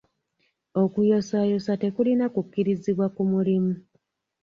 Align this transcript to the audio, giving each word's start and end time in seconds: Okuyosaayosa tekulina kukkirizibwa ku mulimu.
Okuyosaayosa 0.83 1.73
tekulina 1.81 2.25
kukkirizibwa 2.33 3.05
ku 3.15 3.21
mulimu. 3.31 3.73